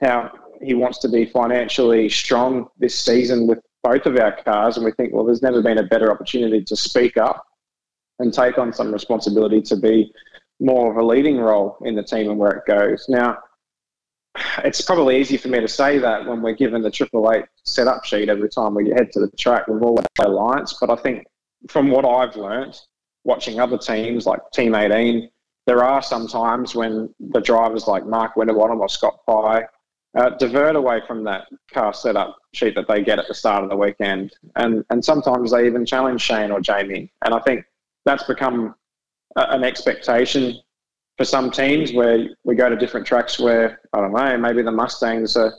how 0.00 0.32
he 0.60 0.74
wants 0.74 0.98
to 0.98 1.08
be 1.08 1.24
financially 1.26 2.08
strong 2.08 2.68
this 2.78 2.98
season 2.98 3.46
with 3.46 3.60
both 3.82 4.06
of 4.06 4.16
our 4.16 4.36
cars. 4.42 4.76
And 4.76 4.84
we 4.84 4.92
think, 4.92 5.12
well, 5.12 5.24
there's 5.24 5.42
never 5.42 5.62
been 5.62 5.78
a 5.78 5.84
better 5.84 6.10
opportunity 6.10 6.62
to 6.64 6.76
speak 6.76 7.16
up 7.16 7.44
and 8.18 8.32
take 8.32 8.58
on 8.58 8.72
some 8.72 8.92
responsibility 8.92 9.60
to 9.62 9.76
be 9.76 10.12
more 10.60 10.90
of 10.90 10.96
a 10.96 11.04
leading 11.04 11.38
role 11.38 11.76
in 11.84 11.94
the 11.94 12.02
team 12.02 12.30
and 12.30 12.38
where 12.38 12.52
it 12.52 12.64
goes. 12.66 13.06
Now, 13.08 13.38
it's 14.64 14.80
probably 14.80 15.20
easy 15.20 15.36
for 15.36 15.48
me 15.48 15.60
to 15.60 15.68
say 15.68 15.98
that 15.98 16.26
when 16.26 16.42
we're 16.42 16.54
given 16.54 16.82
the 16.82 16.90
Triple 16.90 17.30
Eight 17.32 17.44
setup 17.64 18.04
sheet 18.04 18.28
every 18.28 18.48
time 18.48 18.74
we 18.74 18.90
head 18.90 19.12
to 19.12 19.20
the 19.20 19.30
track 19.38 19.68
with 19.68 19.82
all 19.82 19.96
the 19.96 20.26
alliance. 20.26 20.76
But 20.80 20.90
I 20.90 20.96
think 20.96 21.26
from 21.68 21.90
what 21.90 22.04
I've 22.04 22.36
learned, 22.36 22.78
watching 23.24 23.60
other 23.60 23.78
teams 23.78 24.26
like 24.26 24.40
Team 24.52 24.74
18, 24.74 25.30
there 25.66 25.84
are 25.84 26.02
some 26.02 26.26
times 26.26 26.74
when 26.74 27.14
the 27.20 27.40
drivers 27.40 27.86
like 27.86 28.06
Mark 28.06 28.36
Winterbottom 28.36 28.80
or 28.80 28.88
Scott 28.88 29.20
Pye 29.26 29.64
uh, 30.16 30.30
divert 30.30 30.76
away 30.76 31.00
from 31.06 31.24
that 31.24 31.46
car 31.72 31.94
setup 31.94 32.36
sheet 32.52 32.74
that 32.74 32.88
they 32.88 33.02
get 33.02 33.18
at 33.18 33.28
the 33.28 33.34
start 33.34 33.64
of 33.64 33.70
the 33.70 33.76
weekend. 33.76 34.32
And, 34.56 34.84
and 34.90 35.04
sometimes 35.04 35.52
they 35.52 35.66
even 35.66 35.86
challenge 35.86 36.20
Shane 36.20 36.50
or 36.50 36.60
Jamie. 36.60 37.12
And 37.24 37.34
I 37.34 37.40
think 37.40 37.64
that's 38.04 38.24
become 38.24 38.74
a, 39.36 39.42
an 39.50 39.64
expectation 39.64 40.56
for 41.18 41.24
some 41.24 41.50
teams 41.50 41.92
where 41.92 42.28
we 42.44 42.54
go 42.54 42.68
to 42.68 42.76
different 42.76 43.06
tracks 43.06 43.38
where, 43.38 43.80
I 43.92 44.00
don't 44.00 44.12
know, 44.12 44.38
maybe 44.38 44.62
the 44.62 44.72
Mustangs, 44.72 45.36
are, 45.36 45.52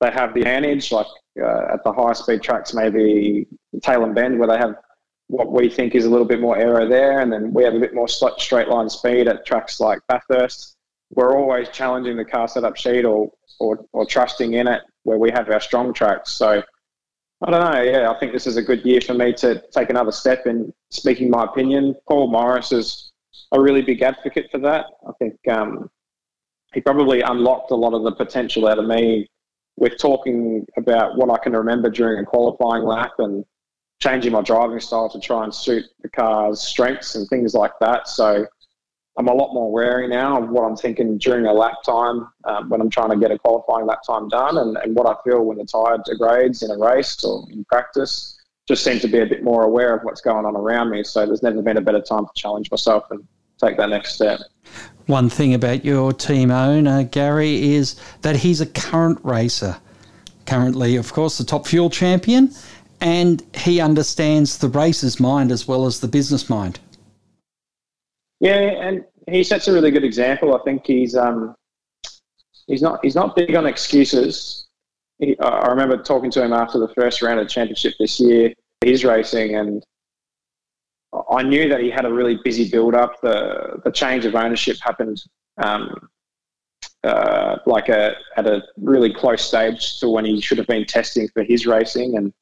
they 0.00 0.10
have 0.10 0.34
the 0.34 0.40
advantage, 0.40 0.92
like 0.92 1.06
uh, 1.42 1.74
at 1.74 1.84
the 1.84 1.92
high 1.92 2.12
speed 2.12 2.42
tracks, 2.42 2.72
maybe 2.74 3.46
Tailem 3.76 4.14
Bend, 4.14 4.38
where 4.38 4.48
they 4.48 4.56
have 4.56 4.76
what 5.26 5.52
we 5.52 5.68
think 5.68 5.94
is 5.94 6.04
a 6.04 6.10
little 6.10 6.26
bit 6.26 6.40
more 6.40 6.56
aero 6.56 6.88
there, 6.88 7.20
and 7.20 7.32
then 7.32 7.52
we 7.52 7.62
have 7.62 7.74
a 7.74 7.78
bit 7.78 7.94
more 7.94 8.08
straight 8.08 8.68
line 8.68 8.88
speed 8.88 9.28
at 9.28 9.46
tracks 9.46 9.78
like 9.78 10.00
Bathurst. 10.08 10.76
We're 11.10 11.36
always 11.36 11.68
challenging 11.68 12.16
the 12.16 12.24
car 12.24 12.48
setup 12.48 12.76
sheet 12.76 13.04
or, 13.04 13.30
or, 13.58 13.84
or 13.92 14.06
trusting 14.06 14.54
in 14.54 14.66
it 14.68 14.82
where 15.02 15.18
we 15.18 15.30
have 15.30 15.48
our 15.50 15.60
strong 15.60 15.92
tracks. 15.92 16.32
So 16.32 16.62
I 17.42 17.50
don't 17.50 17.72
know. 17.72 17.82
Yeah, 17.82 18.10
I 18.10 18.18
think 18.18 18.32
this 18.32 18.46
is 18.46 18.56
a 18.56 18.62
good 18.62 18.84
year 18.84 19.00
for 19.00 19.14
me 19.14 19.32
to 19.34 19.62
take 19.72 19.90
another 19.90 20.12
step 20.12 20.46
in 20.46 20.72
speaking 20.90 21.30
my 21.30 21.44
opinion. 21.44 21.94
Paul 22.08 22.30
Morris 22.30 22.70
is 22.72 23.09
a 23.52 23.60
really 23.60 23.82
big 23.82 24.02
advocate 24.02 24.50
for 24.50 24.58
that. 24.58 24.86
I 25.06 25.12
think 25.18 25.36
um, 25.48 25.90
he 26.72 26.80
probably 26.80 27.20
unlocked 27.22 27.70
a 27.70 27.76
lot 27.76 27.94
of 27.94 28.04
the 28.04 28.12
potential 28.12 28.68
out 28.68 28.78
of 28.78 28.86
me 28.86 29.28
with 29.76 29.98
talking 29.98 30.66
about 30.76 31.16
what 31.16 31.30
I 31.30 31.42
can 31.42 31.52
remember 31.52 31.90
during 31.90 32.22
a 32.22 32.26
qualifying 32.26 32.84
lap 32.84 33.12
and 33.18 33.44
changing 34.00 34.32
my 34.32 34.42
driving 34.42 34.80
style 34.80 35.08
to 35.10 35.20
try 35.20 35.44
and 35.44 35.54
suit 35.54 35.84
the 36.02 36.08
car's 36.08 36.60
strengths 36.60 37.14
and 37.14 37.28
things 37.28 37.54
like 37.54 37.72
that. 37.80 38.08
So 38.08 38.46
I'm 39.18 39.28
a 39.28 39.34
lot 39.34 39.52
more 39.52 39.70
wary 39.70 40.06
now 40.06 40.42
of 40.42 40.50
what 40.50 40.62
I'm 40.62 40.76
thinking 40.76 41.18
during 41.18 41.46
a 41.46 41.52
lap 41.52 41.82
time 41.84 42.28
um, 42.44 42.68
when 42.70 42.80
I'm 42.80 42.90
trying 42.90 43.10
to 43.10 43.16
get 43.16 43.30
a 43.30 43.38
qualifying 43.38 43.86
lap 43.86 44.00
time 44.06 44.28
done 44.28 44.58
and, 44.58 44.76
and 44.78 44.94
what 44.94 45.06
I 45.06 45.14
feel 45.28 45.44
when 45.44 45.58
the 45.58 45.64
tyre 45.64 45.98
degrades 46.04 46.62
in 46.62 46.70
a 46.70 46.78
race 46.78 47.22
or 47.24 47.46
in 47.50 47.64
practice. 47.64 48.36
Just 48.68 48.84
seem 48.84 49.00
to 49.00 49.08
be 49.08 49.18
a 49.18 49.26
bit 49.26 49.42
more 49.42 49.64
aware 49.64 49.94
of 49.96 50.04
what's 50.04 50.20
going 50.20 50.46
on 50.46 50.54
around 50.54 50.90
me. 50.90 51.02
So 51.02 51.26
there's 51.26 51.42
never 51.42 51.60
been 51.60 51.76
a 51.76 51.80
better 51.80 52.00
time 52.00 52.24
to 52.24 52.30
challenge 52.36 52.70
myself 52.70 53.04
and 53.10 53.26
take 53.60 53.76
that 53.76 53.90
next 53.90 54.14
step. 54.14 54.40
One 55.06 55.28
thing 55.28 55.54
about 55.54 55.84
your 55.84 56.12
team 56.12 56.50
owner, 56.50 57.04
Gary, 57.04 57.74
is 57.74 57.96
that 58.22 58.36
he's 58.36 58.60
a 58.60 58.66
current 58.66 59.18
racer. 59.22 59.76
Currently, 60.46 60.96
of 60.96 61.12
course, 61.12 61.38
the 61.38 61.44
top 61.44 61.66
fuel 61.66 61.90
champion 61.90 62.52
and 63.00 63.42
he 63.54 63.80
understands 63.80 64.58
the 64.58 64.68
racer's 64.68 65.18
mind 65.18 65.50
as 65.50 65.66
well 65.66 65.86
as 65.86 66.00
the 66.00 66.08
business 66.08 66.50
mind. 66.50 66.78
Yeah, 68.40 68.54
and 68.54 69.04
he 69.28 69.42
sets 69.42 69.68
a 69.68 69.72
really 69.72 69.90
good 69.90 70.04
example. 70.04 70.54
I 70.54 70.62
think 70.64 70.86
he's 70.86 71.14
um, 71.14 71.54
he's 72.66 72.82
not 72.82 73.00
he's 73.02 73.14
not 73.14 73.36
big 73.36 73.54
on 73.54 73.66
excuses. 73.66 74.66
He, 75.18 75.38
I 75.40 75.66
remember 75.68 76.02
talking 76.02 76.30
to 76.32 76.42
him 76.42 76.52
after 76.52 76.78
the 76.78 76.88
first 76.88 77.20
round 77.22 77.38
of 77.40 77.46
the 77.46 77.50
championship 77.50 77.94
this 77.98 78.18
year. 78.20 78.52
He's 78.82 79.04
racing, 79.04 79.56
and 79.56 79.84
I 81.30 81.42
knew 81.42 81.68
that 81.68 81.80
he 81.80 81.90
had 81.90 82.04
a 82.04 82.12
really 82.12 82.38
busy 82.44 82.70
build 82.70 82.94
up. 82.94 83.20
The 83.20 83.80
the 83.84 83.90
change 83.90 84.24
of 84.24 84.34
ownership 84.34 84.76
happened 84.80 85.22
um, 85.58 86.08
uh, 87.02 87.56
like 87.66 87.88
a 87.88 88.14
at 88.36 88.46
a 88.46 88.62
really 88.76 89.12
close 89.12 89.42
stage 89.42 89.98
to 90.00 90.08
when 90.08 90.24
he 90.24 90.40
should 90.40 90.58
have 90.58 90.66
been 90.66 90.84
testing 90.84 91.28
for 91.28 91.42
his 91.42 91.66
racing, 91.66 92.16
and 92.16 92.32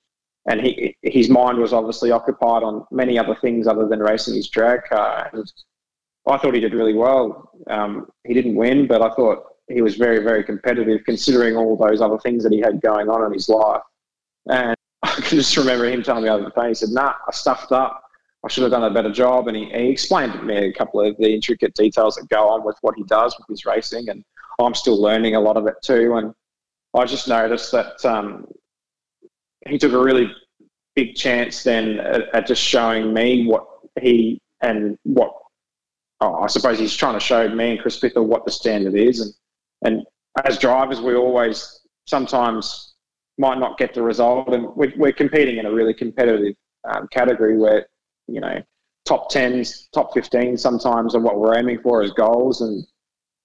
and 0.46 0.60
he, 0.60 0.96
his 1.02 1.28
mind 1.28 1.58
was 1.58 1.72
obviously 1.72 2.10
occupied 2.10 2.62
on 2.62 2.87
many 2.90 3.18
other 3.18 3.37
things 3.37 3.66
other 3.66 3.87
than 3.87 4.00
racing 4.00 4.34
his 4.34 4.48
drag 4.48 4.84
car. 4.84 5.30
And 5.32 5.50
I 6.26 6.38
thought 6.38 6.54
he 6.54 6.60
did 6.60 6.75
really 6.75 6.94
well. 6.94 7.50
Um, 7.68 8.10
he 8.25 8.34
didn't 8.34 8.54
win, 8.56 8.87
but 8.87 9.02
I 9.02 9.10
thought 9.14 9.44
he 9.68 9.82
was 9.82 9.96
very, 9.96 10.20
very 10.22 10.42
competitive 10.42 11.04
considering 11.04 11.56
all 11.56 11.76
those 11.76 12.00
other 12.00 12.18
things 12.18 12.42
that 12.42 12.52
he 12.52 12.60
had 12.60 12.80
going 12.80 13.08
on 13.08 13.25
in 13.26 13.32
his 13.32 13.48
life. 13.48 13.82
And 14.46 14.75
I 15.02 15.12
can 15.12 15.38
just 15.38 15.56
remember 15.56 15.84
him 15.84 16.02
telling 16.02 16.25
me 16.25 16.30
over 16.30 16.44
the 16.44 16.50
phone, 16.50 16.68
he 16.68 16.75
said, 16.75 16.90
nah, 16.90 17.14
I 17.26 17.32
stuffed 17.32 17.72
up. 17.72 18.02
I 18.45 18.49
should 18.49 18.62
have 18.62 18.73
done 18.73 18.85
a 18.85 18.90
better 18.90 19.12
job. 19.12 19.49
And 19.49 19.57
he, 19.57 19.66
he 19.66 19.88
explained 19.88 20.33
to 20.35 20.42
me 20.42 20.57
a 20.57 20.73
couple 20.73 21.00
of 21.00 21.16
the 21.16 21.35
intricate 21.35 21.75
details 21.75 22.16
that 22.16 22.28
go 22.28 22.49
on 22.49 22.64
with 22.64 22.76
what 22.83 22.95
he 22.97 23.02
does 23.04 23.37
with 23.38 23.49
his 23.49 23.64
racing. 23.66 24.09
And 24.09 24.25
I'm 24.61 24.75
still 24.75 25.00
learning 25.00 25.35
a 25.35 25.40
lot 25.40 25.57
of 25.57 25.66
it 25.66 25.76
too. 25.83 26.16
And 26.16 26.35
I 26.95 27.04
just 27.04 27.28
noticed 27.28 27.73
that 27.73 28.04
um, 28.04 28.47
he 29.66 29.78
took 29.78 29.92
a 29.92 29.99
really 29.99 30.33
big 30.95 31.14
chance 31.14 31.62
then 31.62 32.00
at, 32.00 32.35
at 32.35 32.47
just 32.47 32.62
showing 32.62 33.12
me 33.12 33.47
what 33.47 33.66
he 34.00 34.40
and 34.61 34.99
what 35.04 35.33
oh, 36.21 36.42
I 36.42 36.47
suppose 36.47 36.78
he's 36.78 36.95
trying 36.95 37.14
to 37.14 37.21
show 37.21 37.49
me 37.49 37.73
and 37.73 37.80
Chris 37.80 37.99
Pither 37.99 38.23
what 38.23 38.45
the 38.45 38.50
standard 38.50 38.95
is. 38.95 39.21
And, 39.21 39.33
and 39.83 40.04
as 40.45 40.59
drivers, 40.59 41.00
we 41.00 41.14
always 41.14 41.80
sometimes 42.07 42.95
might 43.38 43.59
not 43.59 43.78
get 43.78 43.95
the 43.95 44.02
result. 44.02 44.52
And 44.52 44.66
we're, 44.75 44.92
we're 44.97 45.12
competing 45.12 45.59
in 45.59 45.66
a 45.66 45.73
really 45.73 45.95
competitive 45.95 46.54
um, 46.88 47.09
category 47.12 47.57
where, 47.57 47.87
you 48.28 48.40
know, 48.40 48.62
top 49.04 49.32
10s, 49.32 49.90
top 49.92 50.12
15 50.14 50.56
sometimes 50.56 51.14
are 51.14 51.20
what 51.20 51.38
we're 51.38 51.58
aiming 51.58 51.80
for 51.80 52.02
as 52.02 52.12
goals. 52.12 52.61
And 52.61 52.87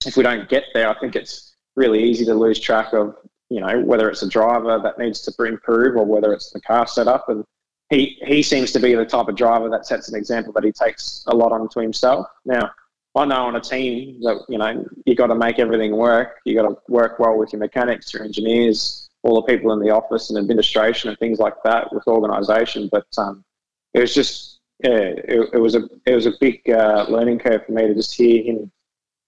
if 0.05 0.17
we 0.17 0.23
don't 0.23 0.49
get 0.49 0.65
there, 0.73 0.89
I 0.89 0.99
think 0.99 1.15
it's 1.15 1.55
really 1.75 2.03
easy 2.03 2.25
to 2.25 2.35
lose 2.35 2.59
track 2.59 2.93
of 2.93 3.15
you 3.53 3.59
know, 3.59 3.81
whether 3.81 4.09
it's 4.09 4.23
a 4.23 4.27
driver 4.27 4.79
that 4.79 4.97
needs 4.97 5.21
to 5.21 5.43
improve 5.43 5.95
or 5.95 6.05
whether 6.05 6.33
it's 6.33 6.49
the 6.49 6.61
car 6.61 6.87
setup. 6.87 7.29
And 7.29 7.45
he, 7.91 8.17
he 8.25 8.41
seems 8.41 8.71
to 8.71 8.79
be 8.79 8.95
the 8.95 9.05
type 9.05 9.27
of 9.27 9.35
driver 9.35 9.69
that 9.69 9.85
sets 9.85 10.09
an 10.09 10.15
example 10.15 10.51
that 10.53 10.63
he 10.63 10.71
takes 10.71 11.23
a 11.27 11.35
lot 11.35 11.51
onto 11.51 11.79
himself. 11.79 12.25
Now, 12.45 12.71
I 13.15 13.25
know 13.25 13.45
on 13.45 13.55
a 13.55 13.61
team 13.61 14.19
that, 14.23 14.43
you 14.49 14.57
know, 14.57 14.83
you 15.05 15.13
got 15.13 15.27
to 15.27 15.35
make 15.35 15.59
everything 15.59 15.95
work. 15.95 16.39
You 16.45 16.55
got 16.55 16.67
to 16.67 16.77
work 16.87 17.19
well 17.19 17.37
with 17.37 17.53
your 17.53 17.59
mechanics, 17.59 18.11
your 18.11 18.23
engineers, 18.23 19.07
all 19.21 19.35
the 19.35 19.43
people 19.43 19.71
in 19.71 19.79
the 19.79 19.91
office 19.91 20.31
and 20.31 20.39
administration 20.39 21.11
and 21.11 21.19
things 21.19 21.37
like 21.37 21.53
that 21.63 21.93
with 21.93 22.07
organisation. 22.07 22.89
But 22.91 23.05
um, 23.19 23.45
it 23.93 23.99
was 23.99 24.15
just, 24.15 24.52
yeah, 24.83 24.91
it, 24.91 25.49
it, 25.53 25.59
was 25.59 25.75
a 25.75 25.89
it 26.05 26.13
was 26.13 26.25
a 26.25 26.33
big 26.39 26.69
uh, 26.69 27.05
learning 27.09 27.39
curve 27.39 27.65
for 27.65 27.71
me 27.71 27.87
to 27.87 27.95
just 27.95 28.13
hear 28.13 28.43
him 28.43 28.71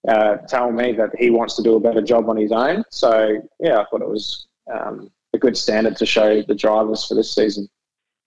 uh, 0.07 0.37
tell 0.47 0.71
me 0.71 0.91
that 0.93 1.11
he 1.17 1.29
wants 1.29 1.55
to 1.55 1.63
do 1.63 1.75
a 1.75 1.79
better 1.79 2.01
job 2.01 2.29
on 2.29 2.37
his 2.37 2.51
own. 2.51 2.83
So 2.91 3.41
yeah, 3.59 3.79
I 3.79 3.85
thought 3.85 4.01
it 4.01 4.09
was 4.09 4.47
um, 4.71 5.09
a 5.33 5.37
good 5.37 5.57
standard 5.57 5.95
to 5.97 6.05
show 6.05 6.41
the 6.41 6.55
drivers 6.55 7.05
for 7.07 7.15
this 7.15 7.33
season. 7.33 7.69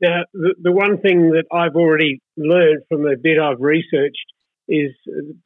Now, 0.00 0.23
the, 0.32 0.54
the 0.62 0.73
one 0.73 1.00
thing 1.00 1.30
that 1.30 1.44
I've 1.52 1.76
already 1.76 2.20
learned 2.37 2.82
from 2.88 3.02
the 3.02 3.16
bit 3.20 3.38
I've 3.38 3.61
researched 3.61 4.26
is 4.68 4.90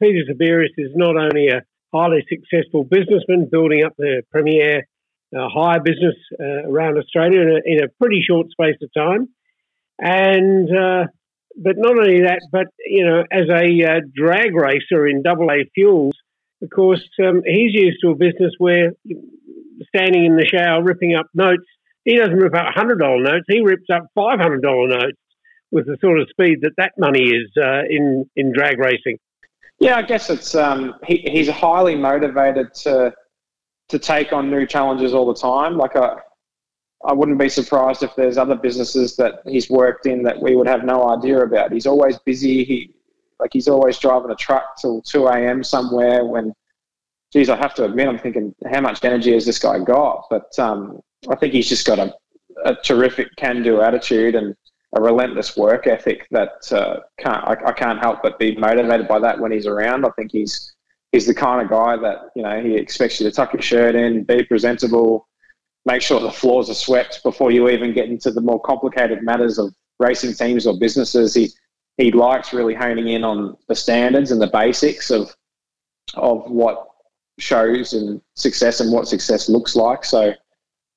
Peter 0.01 0.23
Xiberras 0.29 0.73
is 0.77 0.91
not 0.95 1.17
only 1.17 1.49
a 1.49 1.61
highly 1.93 2.25
successful 2.29 2.83
businessman 2.83 3.47
building 3.51 3.83
up 3.83 3.93
the 3.97 4.23
premier 4.31 4.87
uh, 5.35 5.47
hire 5.49 5.79
business 5.79 6.15
uh, 6.39 6.69
around 6.69 6.97
Australia 6.97 7.41
in 7.41 7.49
a, 7.49 7.59
in 7.65 7.83
a, 7.83 7.87
pretty 7.99 8.21
short 8.21 8.51
space 8.51 8.75
of 8.81 8.89
time, 8.95 9.29
and 9.99 10.69
uh, 10.75 11.05
but 11.55 11.75
not 11.77 11.97
only 11.97 12.21
that, 12.21 12.41
but 12.51 12.67
you 12.85 13.05
know, 13.05 13.23
as 13.31 13.47
a 13.49 13.83
uh, 13.83 13.99
drag 14.13 14.55
racer 14.55 15.07
in 15.07 15.21
double 15.21 15.49
A 15.51 15.65
fuels, 15.73 16.13
of 16.61 16.69
course, 16.69 17.03
um, 17.23 17.41
he's 17.45 17.73
used 17.73 17.97
to 18.01 18.11
a 18.11 18.15
business 18.15 18.53
where 18.57 18.91
standing 19.93 20.25
in 20.25 20.37
the 20.37 20.45
shower 20.45 20.81
ripping 20.83 21.15
up 21.15 21.27
notes. 21.33 21.63
He 22.05 22.17
doesn't 22.17 22.35
rip 22.35 22.55
up 22.55 22.73
hundred 22.73 22.99
dollar 22.99 23.21
notes; 23.21 23.45
he 23.47 23.61
rips 23.61 23.87
up 23.93 24.07
five 24.15 24.39
hundred 24.39 24.61
dollar 24.61 24.87
notes 24.87 25.17
with 25.71 25.85
the 25.87 25.97
sort 26.01 26.19
of 26.19 26.29
speed 26.29 26.59
that 26.61 26.73
that 26.77 26.93
money 26.97 27.23
is 27.23 27.51
uh, 27.61 27.81
in 27.89 28.25
in 28.35 28.53
drag 28.53 28.79
racing. 28.79 29.17
Yeah, 29.79 29.97
I 29.97 30.03
guess 30.03 30.29
it's 30.29 30.55
um, 30.55 30.95
he, 31.05 31.17
he's 31.17 31.49
highly 31.49 31.95
motivated 31.95 32.73
to 32.83 33.13
to 33.89 33.99
take 33.99 34.31
on 34.33 34.49
new 34.49 34.65
challenges 34.65 35.13
all 35.13 35.25
the 35.25 35.39
time. 35.39 35.77
Like 35.77 35.95
I, 35.95 36.17
I 37.05 37.13
wouldn't 37.13 37.37
be 37.37 37.49
surprised 37.49 38.03
if 38.03 38.15
there's 38.15 38.37
other 38.37 38.55
businesses 38.55 39.15
that 39.17 39.41
he's 39.45 39.69
worked 39.69 40.05
in 40.05 40.23
that 40.23 40.41
we 40.41 40.55
would 40.55 40.67
have 40.67 40.85
no 40.85 41.09
idea 41.09 41.39
about. 41.39 41.71
He's 41.71 41.87
always 41.87 42.17
busy. 42.19 42.63
He 42.63 42.95
Like 43.39 43.51
he's 43.51 43.67
always 43.67 43.97
driving 43.97 44.31
a 44.31 44.35
truck 44.35 44.77
till 44.79 45.01
2 45.01 45.27
a.m. 45.27 45.63
somewhere 45.63 46.23
when, 46.23 46.53
geez, 47.33 47.49
I 47.49 47.57
have 47.57 47.73
to 47.75 47.85
admit, 47.85 48.07
I'm 48.07 48.19
thinking, 48.19 48.55
how 48.71 48.81
much 48.81 49.03
energy 49.03 49.33
has 49.33 49.45
this 49.45 49.59
guy 49.59 49.79
got? 49.79 50.27
But 50.29 50.57
um, 50.57 51.01
I 51.29 51.35
think 51.35 51.53
he's 51.53 51.67
just 51.67 51.85
got 51.85 51.99
a, 51.99 52.15
a 52.63 52.75
terrific 52.75 53.35
can 53.35 53.63
do 53.63 53.81
attitude 53.81 54.35
and 54.35 54.55
a 54.95 55.01
relentless 55.01 55.57
work 55.57 55.87
ethic 55.87 56.27
that 56.31 56.71
uh, 56.71 56.99
can't, 57.17 57.43
I, 57.43 57.57
I 57.65 57.71
can't 57.73 57.99
help 57.99 58.21
but 58.21 58.39
be 58.39 58.55
motivated 58.55 59.07
by 59.07 59.19
that 59.19 59.39
when 59.39 59.51
he's 59.51 59.65
around. 59.67 60.05
I 60.05 60.09
think 60.11 60.31
he's 60.31 60.73
he's 61.11 61.25
the 61.27 61.33
kind 61.33 61.61
of 61.61 61.69
guy 61.69 61.97
that 61.97 62.29
you 62.35 62.43
know 62.43 62.61
he 62.61 62.75
expects 62.75 63.19
you 63.19 63.29
to 63.29 63.35
tuck 63.35 63.53
your 63.53 63.61
shirt 63.61 63.95
in, 63.95 64.23
be 64.23 64.43
presentable, 64.43 65.27
make 65.85 66.01
sure 66.01 66.19
the 66.19 66.31
floors 66.31 66.69
are 66.69 66.75
swept 66.75 67.21
before 67.23 67.51
you 67.51 67.69
even 67.69 67.93
get 67.93 68.09
into 68.09 68.31
the 68.31 68.41
more 68.41 68.61
complicated 68.61 69.23
matters 69.23 69.57
of 69.57 69.73
racing 69.99 70.33
teams 70.33 70.65
or 70.65 70.77
businesses. 70.77 71.33
He 71.33 71.51
he 71.97 72.11
likes 72.11 72.53
really 72.53 72.73
honing 72.73 73.09
in 73.09 73.23
on 73.23 73.55
the 73.67 73.75
standards 73.75 74.31
and 74.31 74.41
the 74.41 74.47
basics 74.47 75.11
of 75.11 75.35
of 76.15 76.49
what 76.49 76.87
shows 77.39 77.93
and 77.93 78.21
success 78.35 78.79
and 78.79 78.91
what 78.91 79.07
success 79.07 79.49
looks 79.49 79.75
like. 79.75 80.05
So 80.05 80.33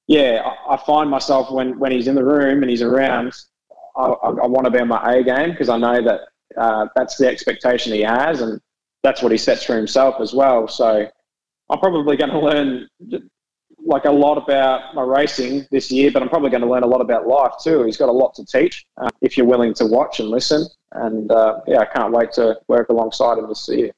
yeah, 0.06 0.52
I, 0.68 0.76
find 0.76 1.10
myself 1.10 1.50
when 1.50 1.78
when 1.78 1.92
he's 1.92 2.06
in 2.06 2.14
the 2.14 2.24
room 2.24 2.62
and 2.62 2.70
he's 2.70 2.82
around, 2.82 3.34
I, 3.96 4.02
I, 4.02 4.28
I 4.28 4.46
want 4.46 4.66
to 4.66 4.70
be 4.70 4.78
on 4.78 4.88
my 4.88 5.14
A 5.14 5.24
game 5.24 5.50
because 5.50 5.68
I 5.68 5.78
know 5.78 6.02
that 6.02 6.20
uh, 6.56 6.86
that's 6.94 7.16
the 7.16 7.26
expectation 7.26 7.92
he 7.92 8.02
has 8.02 8.40
and 8.40 8.60
that's 9.02 9.22
what 9.22 9.32
he 9.32 9.38
sets 9.38 9.64
for 9.64 9.76
himself 9.76 10.20
as 10.20 10.32
well. 10.32 10.68
So 10.68 11.08
I'm 11.70 11.78
probably 11.78 12.16
going 12.16 12.30
to 12.30 12.38
learn 12.38 12.88
like 13.86 14.04
a 14.04 14.10
lot 14.10 14.36
about 14.36 14.94
my 14.94 15.02
racing 15.02 15.66
this 15.70 15.90
year, 15.90 16.10
but 16.10 16.20
I'm 16.20 16.28
probably 16.28 16.50
going 16.50 16.62
to 16.62 16.68
learn 16.68 16.82
a 16.82 16.88
lot 16.88 17.00
about 17.00 17.26
life 17.26 17.52
too. 17.62 17.84
He's 17.84 17.96
got 17.96 18.08
a 18.08 18.12
lot 18.12 18.34
to 18.34 18.44
teach 18.44 18.84
uh, 18.98 19.08
if 19.22 19.36
you're 19.36 19.46
willing 19.46 19.72
to 19.74 19.86
watch 19.86 20.18
and 20.18 20.28
listen. 20.28 20.66
And 20.92 21.30
uh, 21.30 21.60
yeah, 21.66 21.78
I 21.78 21.86
can't 21.86 22.12
wait 22.12 22.32
to 22.32 22.58
work 22.68 22.88
alongside 22.88 23.38
him 23.38 23.48
this 23.48 23.68
year. 23.68 23.92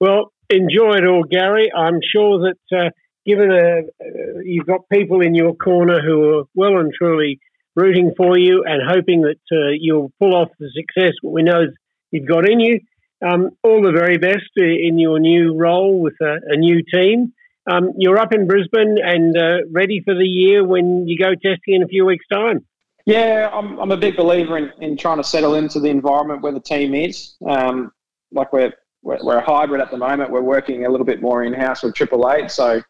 Well, 0.00 0.32
enjoy 0.50 0.96
it 0.96 1.06
all, 1.06 1.24
Gary. 1.24 1.70
I'm 1.72 2.00
sure 2.02 2.38
that 2.50 2.78
uh, 2.78 2.90
given 3.26 3.50
a, 3.50 3.80
uh, 3.80 4.40
you've 4.42 4.66
got 4.66 4.88
people 4.90 5.20
in 5.20 5.34
your 5.34 5.54
corner 5.54 6.00
who 6.00 6.38
are 6.38 6.44
well 6.54 6.78
and 6.78 6.92
truly 6.92 7.38
rooting 7.74 8.14
for 8.16 8.38
you 8.38 8.64
and 8.64 8.82
hoping 8.88 9.22
that 9.22 9.40
uh, 9.52 9.72
you'll 9.78 10.10
pull 10.18 10.34
off 10.34 10.48
the 10.58 10.70
success 10.74 11.12
what 11.20 11.34
we 11.34 11.42
know 11.42 11.66
you've 12.10 12.28
got 12.28 12.48
in 12.48 12.60
you. 12.60 12.80
Um, 13.26 13.50
all 13.62 13.82
the 13.82 13.92
very 13.92 14.18
best 14.18 14.50
in 14.56 14.98
your 14.98 15.18
new 15.18 15.54
role 15.56 16.00
with 16.00 16.14
a, 16.20 16.36
a 16.48 16.56
new 16.56 16.82
team. 16.82 17.32
Um, 17.68 17.92
you're 17.96 18.18
up 18.18 18.32
in 18.32 18.46
Brisbane 18.46 18.96
and 19.02 19.36
uh, 19.36 19.58
ready 19.70 20.00
for 20.04 20.14
the 20.14 20.24
year 20.24 20.64
when 20.64 21.08
you 21.08 21.18
go 21.18 21.34
testing 21.34 21.74
in 21.74 21.82
a 21.82 21.88
few 21.88 22.04
weeks' 22.04 22.26
time. 22.32 22.64
Yeah, 23.06 23.50
I'm, 23.52 23.78
I'm 23.78 23.92
a 23.92 23.96
big 23.96 24.16
believer 24.16 24.58
in, 24.58 24.72
in 24.80 24.96
trying 24.96 25.18
to 25.18 25.24
settle 25.24 25.54
into 25.54 25.80
the 25.80 25.88
environment 25.88 26.42
where 26.42 26.52
the 26.52 26.60
team 26.60 26.94
is. 26.94 27.34
Um, 27.48 27.92
like 28.32 28.52
we're, 28.52 28.72
we're, 29.02 29.18
we're 29.22 29.38
a 29.38 29.44
hybrid 29.44 29.80
at 29.80 29.90
the 29.90 29.96
moment. 29.96 30.30
We're 30.30 30.42
working 30.42 30.86
a 30.86 30.90
little 30.90 31.06
bit 31.06 31.22
more 31.22 31.44
in 31.44 31.52
house 31.52 31.82
with 31.82 31.94
Triple 31.94 32.30
Eight. 32.30 32.50
So 32.50 32.82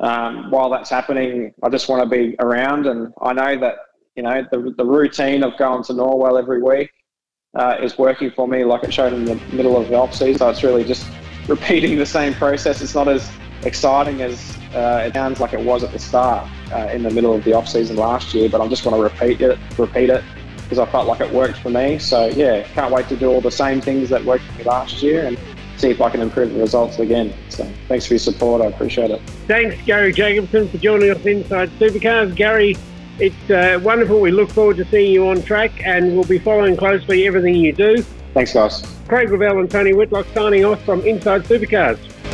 um, 0.00 0.50
while 0.50 0.70
that's 0.70 0.88
happening, 0.88 1.52
I 1.62 1.68
just 1.68 1.88
want 1.88 2.02
to 2.02 2.08
be 2.08 2.36
around. 2.40 2.86
And 2.86 3.12
I 3.20 3.32
know 3.32 3.58
that 3.58 3.76
you 4.16 4.22
know 4.22 4.46
the, 4.50 4.74
the 4.76 4.84
routine 4.84 5.42
of 5.42 5.56
going 5.58 5.82
to 5.84 5.92
Norwell 5.92 6.38
every 6.38 6.62
week 6.62 6.90
uh, 7.54 7.76
is 7.82 7.98
working 7.98 8.30
for 8.30 8.48
me 8.48 8.64
like 8.64 8.82
it 8.84 8.92
showed 8.92 9.12
in 9.12 9.24
the 9.24 9.34
middle 9.52 9.76
of 9.76 9.88
the 9.88 9.94
off 9.94 10.14
season. 10.14 10.38
So 10.38 10.48
it's 10.48 10.62
really 10.62 10.84
just 10.84 11.06
repeating 11.48 11.98
the 11.98 12.06
same 12.06 12.32
process. 12.34 12.80
It's 12.80 12.94
not 12.94 13.08
as 13.08 13.30
exciting 13.64 14.22
as 14.22 14.56
uh, 14.74 15.04
it 15.06 15.14
sounds 15.14 15.40
like 15.40 15.52
it 15.52 15.60
was 15.60 15.82
at 15.82 15.92
the 15.92 15.98
start 15.98 16.48
uh, 16.72 16.88
in 16.92 17.02
the 17.02 17.10
middle 17.10 17.34
of 17.34 17.44
the 17.44 17.52
off 17.52 17.68
season 17.68 17.96
last 17.96 18.34
year. 18.34 18.48
But 18.48 18.60
I 18.60 18.68
just 18.68 18.84
want 18.84 18.96
to 18.96 19.02
repeat 19.02 19.40
it, 19.40 19.58
repeat 19.78 20.10
it 20.10 20.24
because 20.62 20.78
I 20.78 20.86
felt 20.90 21.08
like 21.08 21.20
it 21.20 21.32
worked 21.32 21.58
for 21.58 21.70
me. 21.70 21.98
So 21.98 22.26
yeah, 22.26 22.62
can't 22.62 22.92
wait 22.92 23.08
to 23.08 23.16
do 23.16 23.28
all 23.28 23.40
the 23.40 23.50
same 23.50 23.80
things 23.80 24.08
that 24.10 24.24
worked 24.24 24.44
for 24.44 24.58
me 24.58 24.64
last 24.64 25.02
year 25.02 25.26
and 25.26 25.38
see 25.78 25.90
if 25.90 26.00
I 26.00 26.10
can 26.10 26.20
improve 26.20 26.52
the 26.52 26.60
results 26.60 26.98
again. 26.98 27.34
So 27.48 27.68
thanks 27.88 28.06
for 28.06 28.14
your 28.14 28.18
support. 28.20 28.62
I 28.62 28.66
appreciate 28.66 29.10
it. 29.10 29.20
Thanks, 29.48 29.76
Gary 29.84 30.12
Jacobson, 30.12 30.68
for 30.68 30.78
joining 30.78 31.10
us 31.10 31.24
inside 31.24 31.70
Supercars. 31.70 32.36
Gary, 32.36 32.76
it's 33.18 33.50
uh, 33.50 33.80
wonderful. 33.82 34.20
We 34.20 34.30
look 34.30 34.50
forward 34.50 34.76
to 34.76 34.84
seeing 34.86 35.12
you 35.12 35.28
on 35.28 35.42
track, 35.42 35.72
and 35.84 36.14
we'll 36.14 36.24
be 36.24 36.38
following 36.38 36.76
closely 36.76 37.26
everything 37.26 37.56
you 37.56 37.72
do. 37.72 38.02
Thanks, 38.34 38.52
guys. 38.52 38.86
Craig 39.08 39.28
Ravel 39.30 39.58
and 39.58 39.70
Tony 39.70 39.92
Whitlock 39.92 40.26
signing 40.32 40.64
off 40.64 40.82
from 40.84 41.00
Inside 41.02 41.42
Supercars. 41.44 41.98